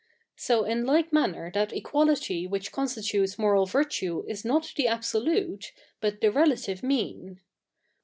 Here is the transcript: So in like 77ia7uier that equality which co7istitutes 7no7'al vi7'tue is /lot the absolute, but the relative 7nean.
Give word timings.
So 0.35 0.63
in 0.63 0.87
like 0.87 1.11
77ia7uier 1.11 1.53
that 1.53 1.73
equality 1.73 2.47
which 2.47 2.71
co7istitutes 2.71 3.37
7no7'al 3.37 3.69
vi7'tue 3.69 4.27
is 4.31 4.41
/lot 4.41 4.73
the 4.73 4.87
absolute, 4.87 5.71
but 5.99 6.21
the 6.21 6.31
relative 6.31 6.81
7nean. 6.81 7.37